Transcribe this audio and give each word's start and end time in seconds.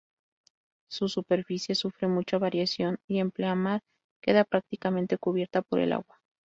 Su 0.89 1.09
superficie 1.09 1.75
sufre 1.75 2.07
mucha 2.07 2.39
variación 2.39 2.97
y 3.07 3.19
en 3.19 3.29
pleamar 3.29 3.81
queda 4.19 4.45
prácticamente 4.45 5.19
cubierta 5.19 5.61
por 5.61 5.77
el 5.79 5.93
agua. 5.93 6.19